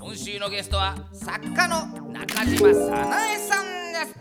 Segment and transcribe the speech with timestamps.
[0.00, 4.16] 今週のゲストは作家の中島早苗さんです。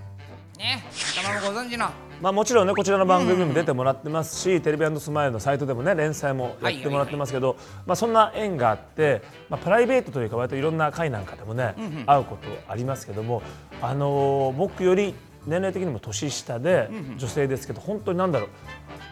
[0.57, 0.83] ね
[1.21, 1.89] 頭もご存知の。
[2.21, 11.75] まあもちろんねこちらの番組にも出てもらってますし、テレビスマイルのサイトでもね連載もやってもらってますけど、まあそんな縁があって、まあプライベートというか割といろんな会なんかでもね、
[12.07, 13.41] 会うことありますけども、
[13.81, 15.13] あのー僕より
[15.45, 18.49] 年齢的にも年下で女性ですけど本当になんだろう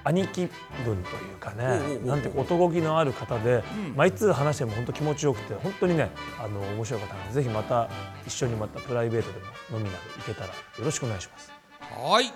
[0.04, 0.50] 兄貴
[0.84, 3.64] 分というかねなんていうか男気のある方で、
[3.96, 6.10] まあ、いつ話しても本当気持ちよくて本当にね
[6.44, 7.90] あの面白い方なのでぜひまた
[8.26, 10.54] 一緒にまたプライベートでも飲みなど行けたらよ
[10.84, 11.52] ろしくお願いします。
[11.80, 12.34] はい。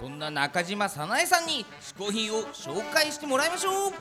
[0.00, 3.92] そんな中島早苗さんに嗜好品を紹介してもらいましょう。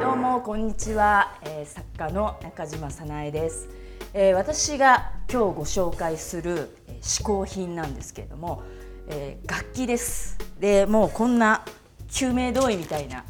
[0.00, 3.68] どうもこんにちは、えー作家の中島早苗です、
[4.14, 8.62] えー私が今日ご紹介するえ嗜好品なんですけれども、
[9.08, 10.36] えー楽器です。
[10.60, 11.64] でもうこんな
[12.10, 13.24] 救命胴衣みたいな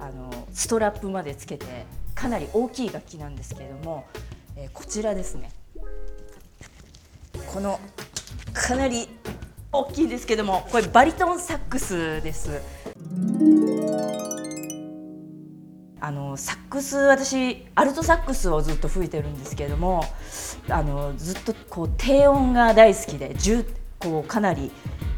[0.00, 4.06] あのストラップまでつけてかなり大きい楽器なんですけれども、
[4.56, 5.50] えーこちらですね。
[7.52, 7.80] この
[8.52, 9.08] かなり
[9.72, 12.60] 大きいんですけどもこれバリトンサックスです。
[16.04, 20.04] あのサックス私アルトサックスをずっと吹いてるんですけれども
[20.68, 23.36] あのずっとこう低音が大好きで
[24.00, 24.72] こうかなり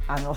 [0.06, 0.36] あの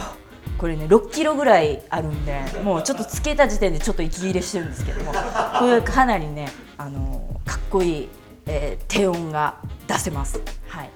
[0.58, 8.10] これね6キロぐらいあるんでもうちょっとつけた時点でちょっと息切れしてるんですけどもこれかなりねあのかっこいい、
[8.46, 10.40] えー低音が出せます。
[10.70, 10.90] はい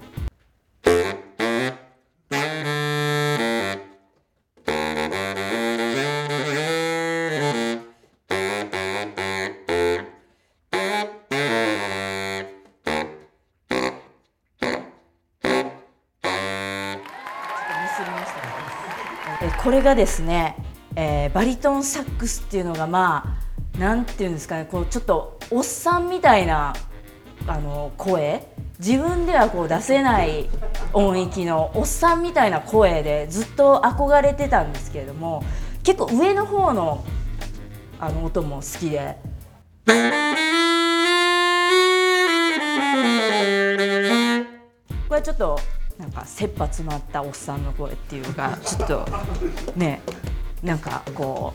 [19.84, 20.56] がですね、
[20.96, 23.38] えーバリトンサックスっていうのがま
[23.76, 26.74] あなんていうんですかねこうちょっとおっさんみたいな
[27.48, 28.48] あの声
[28.80, 30.50] 自分ではこう出せない
[30.94, 35.44] 音域のおっさんみたいな声でずっと憧れてたんですけれども
[35.84, 37.04] 結構上の方の
[38.00, 39.18] あの音も好きで。
[45.08, 45.60] これちょっと
[46.02, 49.06] なんか切羽詰まったおっさんの声っていうかちょっと
[49.76, 50.02] ね
[50.64, 51.54] なんかこ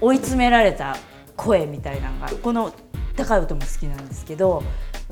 [0.00, 0.96] う追い詰められた
[1.36, 2.72] 声みたいなのがこの
[3.16, 4.64] 高い音も好きなんですけど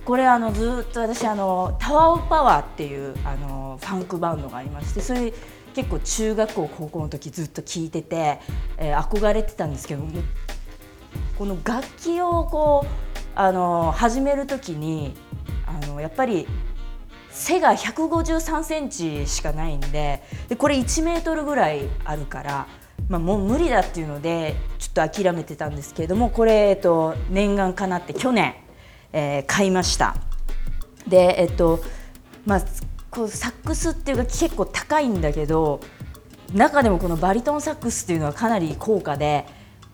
[0.04, 5.32] これあのずっと私あのタワー・オ・パワーっていうあのファンクバンドがありましてそれ
[5.74, 8.40] 結構中学校高校の時ずっと聴いてて、
[8.78, 10.10] えー憧れてたんですけども
[11.38, 12.88] この楽器をこう
[13.36, 15.14] あの始める時に
[15.66, 16.46] あのやっぱり
[17.36, 22.66] 背が153センチしかないんででこれ1メートルぐらいあるから、
[23.10, 28.54] まあ、もう無理だっていうのでちょっと諦めてたんですけれどもこれ、えっと、念願かなって去年、
[29.12, 30.16] えー買いました。
[31.06, 31.80] でえっと
[32.46, 32.62] まあ
[33.10, 35.80] こうサックスっていうか結構高いんだけど
[36.54, 39.46] 中でもこのバリトンサックスっていうのはかなり高価で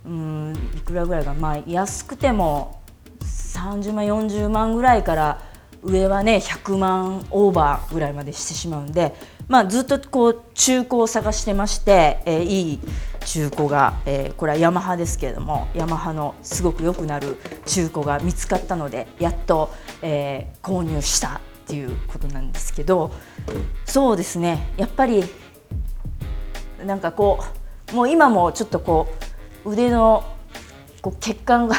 [0.06, 2.80] うんいくらぐらいかまあ安くても
[3.20, 5.51] 30万40万ぐらいから
[5.82, 9.15] 上はね100万オーバーぐらいまでしてしまうんで、
[9.48, 12.81] まあ、ずっとこう中古を探してまして、えーいい
[13.25, 19.71] 中古が、えーこれはヤマハですけれどもヤマハのすごく良くなる中古が見つかったのでやっと、
[20.03, 23.12] えー購入したっていうことなんですけど
[23.84, 25.24] そうですねやっぱり
[26.84, 27.42] なんかこ
[27.92, 29.09] うもう今もちょっとこ
[29.65, 30.24] う腕の
[31.01, 31.77] こう血管が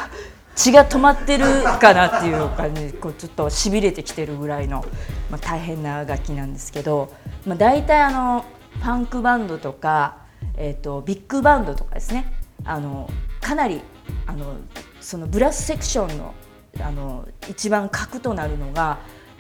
[0.56, 1.46] 血が止まってる
[1.80, 4.86] かなっていう感じこうちょっとしびれてきてるぐらいの、
[5.32, 7.12] まあ、大変な楽器なんですけど、
[7.46, 8.46] まあ、大体あの
[8.76, 10.18] ファンクバンドとか、
[10.58, 12.32] えー、とビッグバンドとかですね
[12.66, 13.10] あの
[13.42, 13.82] かなり
[14.26, 14.58] あの
[15.00, 16.34] そのブラスセクションの
[16.80, 18.98] あの一番核となるのが、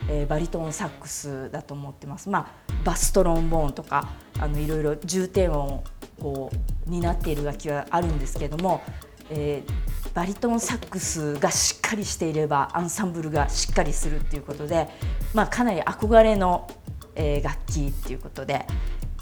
[0.08, 2.30] えーバリトンサックスだと思ってます。
[2.30, 2.40] ま
[2.70, 5.84] あ、バストロンボーンとかあのいろいろ重低音を
[6.20, 8.84] こう担っている楽器はあるんですけども、
[9.32, 9.83] えー
[10.14, 14.88] バリトンサックスがしっかりしていればアンサンブルがしっかりするっていうことで、
[15.34, 16.70] まあ、かなり憧れの、
[17.16, 18.66] えー楽器っていうことで、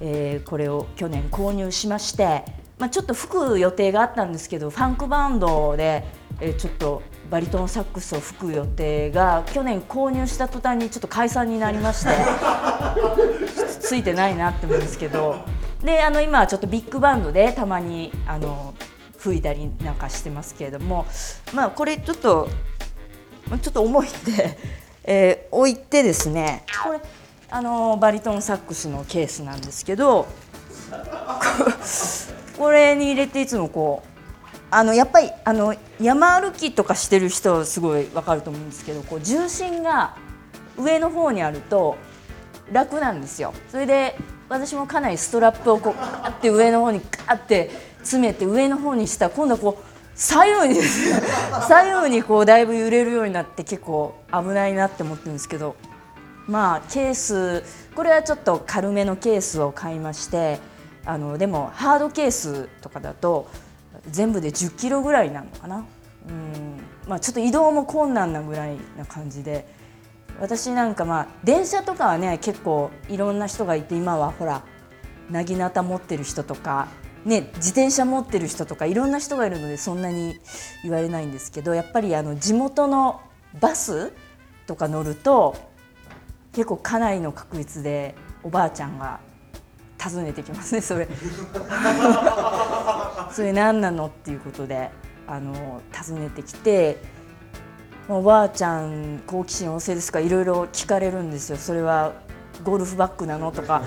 [0.02, 2.44] えーこれを去年購入しまして、
[2.78, 6.04] まあ、ちょっと吹く予定があったんですけどファンクバンドで、
[6.42, 12.10] えーちょっとバリトンサックスを吹く予定が去年購入した途端にちょっと解散になりまして
[13.80, 15.38] ついてないなって思うんですけど
[15.82, 18.74] であの今はちょっとビッグバンドでたまにあの
[19.22, 21.06] 吹いたりなんかしてますけれども
[21.54, 22.50] まあこれちょっと
[23.62, 24.58] ちょっと重いんで、
[25.04, 27.02] えー置いてですねこれ
[27.50, 30.26] あのバリトンサックスのケースなんですけど
[32.58, 34.12] これに入れていつもこう
[34.74, 40.16] あのやっぱりあの山歩きとかしてる人はすごいわかると思うんですけどこう重心が
[40.78, 41.98] 上の方にあると
[42.72, 43.54] 楽なんですよ。
[43.70, 44.16] それで
[44.48, 47.70] 私もかなりストラップをこうガーって上の方にガーって
[48.04, 50.82] 詰めて上の方にしたら今度はこう左右に
[51.68, 55.76] 左右にこうだいぶ揺れるようになって結構危ないなって思ってるんですけど
[56.48, 57.64] まあケース
[57.96, 60.60] これはちょっと軽めのケースを買いまして
[61.06, 63.48] あのでもハードケースとかだと
[64.10, 65.86] 全部で10キロぐらいなのかな？
[66.28, 69.66] うんまあちょっと移動も困難なぐらいな感じで
[70.40, 74.64] 私なんかまあ電車とかはね結構いろんな人がいて今はほら
[75.30, 76.90] なぎなた持ってる人とか、
[77.26, 80.40] ね、自転車持ってる人とかいろんな人がいるのでそんなに
[80.82, 83.22] 言われないんですけどやっぱりあの地元の
[83.60, 84.12] バス
[84.66, 85.56] とか乗ると
[86.54, 89.20] 結構かなりの確率でおばあちゃんが
[90.02, 91.08] 訪ねてきますねそれ。
[93.32, 94.90] それ何なのっていうことで
[95.28, 96.98] あの訪ねてきて
[98.10, 101.58] おばあちゃん好奇心旺盛ですかいろいろ聞かれるんですよ。
[101.58, 102.14] それは
[102.64, 103.84] ゴルフバッグなのとか。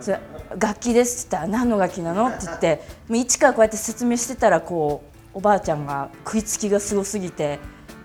[0.00, 0.20] それ
[0.58, 2.28] 楽器ですって言ったら何の楽器なの？
[2.28, 5.02] って言ってもう一からこうやって説明してたらこ
[5.34, 7.58] うおばあちゃんが食いつきがすごすぎて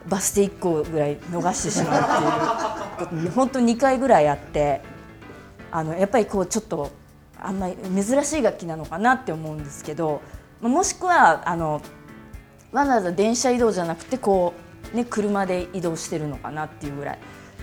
[0.07, 1.97] バス停1個ぐらい逃してしま
[2.99, 3.31] うっていう。
[3.31, 4.81] 本当に2回ぐらいあって
[5.71, 6.91] あのやっぱりこうちょっと
[7.39, 10.21] あんまり珍しい楽器なのかなって思うんですけど
[10.59, 11.81] まあもしくはあの
[12.71, 14.53] わざわざ電車移動じゃなくてこ
[14.93, 17.19] う、ね、車で移動してるのかなっていうぐらい、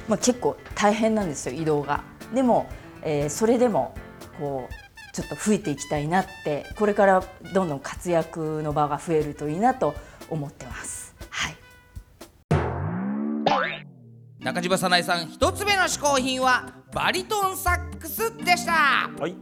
[0.08, 2.02] まあ、結構大変なんですよ移動が。
[2.34, 2.68] でも、
[3.02, 3.94] えーそれでも
[4.38, 9.94] こうちょっと増えていきたいなってこれからどんどん活躍の場が増えるといいなと
[10.30, 11.14] 思ってます。
[11.28, 11.56] はい。
[14.38, 19.10] 中島早苗さん一つ目の嗜好品はバリトンサックスでした。
[19.18, 19.34] はい。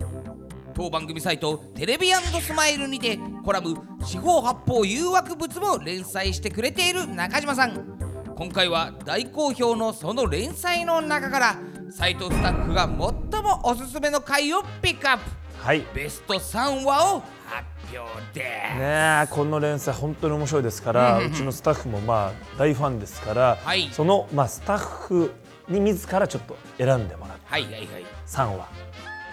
[0.75, 7.97] 当番組サイトテレビスマイルにてコラム四方八方誘惑物も連載してくれている中島さん。
[8.37, 11.57] 今回は大好評のその連載の中から
[11.91, 15.23] サイトスタッフが最もおすすめの回をピックアップ。
[15.59, 15.85] はい。
[15.95, 17.67] ベスト3話を発
[17.97, 23.89] 表でねえこの連載本当に面白いですから、うちのスタッフもまあ大ファンですから、はい。
[23.93, 25.33] そのまあスタッフ
[25.69, 27.87] に自らちょっと選んでもらうはいはいはい。
[28.27, 28.69] 3話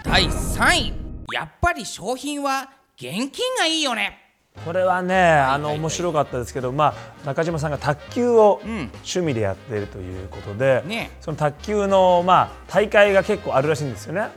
[0.04, 0.92] 第3位。
[1.32, 4.23] やっぱり商品は現金がいいよね
[4.64, 8.68] これはね、あのはい面白かったですけど、まあ、中島さんが卓球をん。
[8.68, 11.10] 趣味でやっているということで、ね。
[11.20, 14.30] その卓球の、まあ、大会が結構あるらしいんですよね、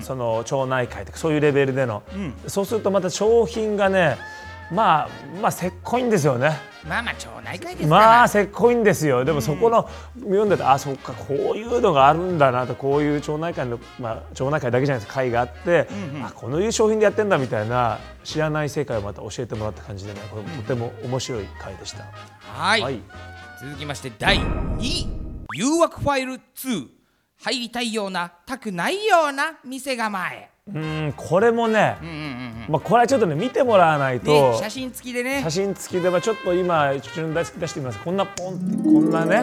[0.00, 2.02] その町内会とかそういうレベルでの、
[2.46, 4.16] そうするとまた商品がね
[4.70, 5.08] まあ
[5.40, 6.58] まあせっこいんですよね。
[6.86, 9.24] まあまあ町内会ですまあせっこいんですよ。
[9.24, 9.88] でもそこの、
[10.18, 15.12] 読んでてあそっかこういうのがあるんだなとこういう町内会の、まあ、町内会だけじゃないです。
[15.12, 15.88] 会があって、
[16.22, 22.04] あこのいう商品でやってんだみたいな知らない世界をまた教えてもらった感じでねこれとても面白い回でした。
[22.52, 23.00] はい、はい。
[23.60, 25.24] 続きまして第2位。
[25.56, 26.88] 誘惑ファイル2
[27.44, 35.42] 入りたいようなたくないような店構えうんこれもね、うんうんうんまあ、これはちょっとね見てもらわないと、ね写真付きでね。
[35.42, 37.98] 写真付きで、まあ、ちょっと今うちの大好き出してみます。
[38.00, 39.42] こんなポンってこんなね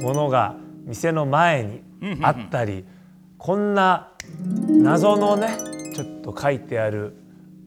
[0.00, 0.56] ものが
[0.86, 1.82] 店の前に
[2.22, 2.86] あったり、
[3.36, 4.12] こんな
[4.68, 5.58] 謎のね
[5.94, 7.14] ちょっと書いてある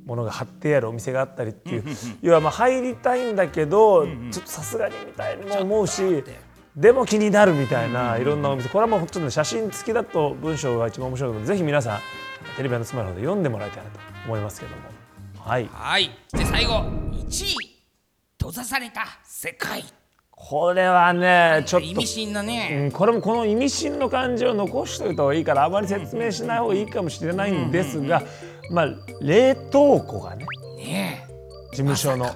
[0.07, 1.83] ものが貼ってあるお店があったりっていう
[2.23, 6.23] 要はまあ入りたいんだけど、ちょっとさすがにみたいにも思うし。
[6.75, 8.69] でも気になるみたいないろんなお店。
[8.69, 11.99] これはもうちょっとね写真付きだと文章が一番面白いのでぜひ皆さん
[12.57, 14.81] テレビのスマイルの方で読んでもらいたいなと思いますけども。
[15.39, 15.69] はい。
[15.71, 16.09] はい。
[16.33, 16.81] で最後
[17.13, 17.83] 1位
[18.39, 19.83] 閉ざされた世界。
[20.31, 28.23] これはねちょっと意味深なうねん、これもこの意味深の感じを残しておいた方がいいからあまり説明しない方がいいかもしれないんですが、
[28.71, 28.87] まあ
[29.21, 30.45] 冷凍庫がね
[30.77, 31.27] ね
[31.71, 32.35] 事務所の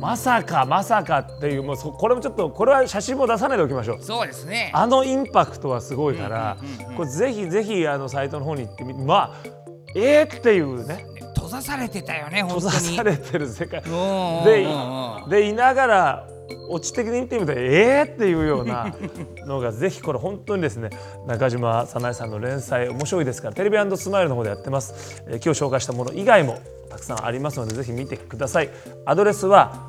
[0.00, 0.64] まさか。
[0.64, 3.98] まさかっていうもうそこれもちょっとこれは写真も出さないでおきましょう。
[4.00, 4.02] え。
[4.02, 4.70] そうですね。
[4.72, 6.56] あのインパクトはすごいから、
[6.96, 9.50] これぜひぜひあのサイトの方に行ってみまあ
[9.94, 11.06] えー、っていうね。
[11.34, 12.82] 閉ざされてたよね本閉当に。
[12.84, 13.82] ざされてる世界。
[13.82, 16.28] でうんでいながら
[16.68, 18.94] オチ的に見てみたらえーっていうような
[19.46, 20.90] のがぜひこれ本当にですね
[21.26, 28.70] 中島早苗さんの連載面白いですからテレビスマイルの方でやってます、えー今日紹介したもの以外もたくさんありますのでぜひ見てください。
[29.06, 29.88] アドレスは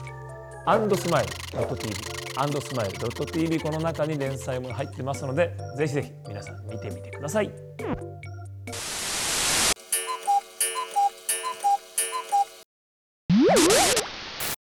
[0.66, 1.32] アンドスマイル
[1.76, 7.52] .tv スマイル .tv この中に連載も入ってますのでぜひぜひ皆さん見てみてください